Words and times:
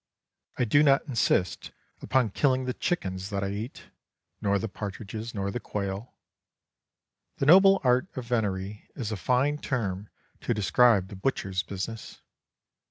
I 0.57 0.65
do 0.65 0.81
not 0.81 1.05
insist 1.05 1.69
upon 2.01 2.31
killing 2.31 2.65
the 2.65 2.73
chickens 2.73 3.29
that 3.29 3.43
I 3.43 3.51
eat, 3.51 3.91
nor 4.41 4.57
the 4.57 4.67
partridges, 4.67 5.35
nor 5.35 5.51
the 5.51 5.59
quail. 5.59 6.15
The 7.37 7.45
noble 7.45 7.79
art 7.83 8.07
of 8.17 8.25
Venery 8.25 8.89
is 8.95 9.11
a 9.11 9.15
fine 9.15 9.59
term 9.59 10.09
to 10.39 10.55
describe 10.55 11.09
the 11.09 11.15
butcher's 11.15 11.61
business. 11.61 12.19